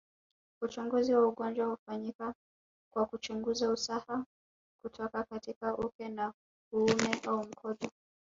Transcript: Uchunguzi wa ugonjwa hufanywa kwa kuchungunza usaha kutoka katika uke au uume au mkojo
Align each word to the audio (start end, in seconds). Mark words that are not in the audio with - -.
Uchunguzi 0.61 1.13
wa 1.13 1.27
ugonjwa 1.27 1.65
hufanywa 1.67 2.33
kwa 2.93 3.05
kuchungunza 3.05 3.69
usaha 3.71 4.25
kutoka 4.83 5.23
katika 5.23 5.77
uke 5.77 6.13
au 6.17 6.31
uume 6.71 7.21
au 7.27 7.43
mkojo 7.43 7.91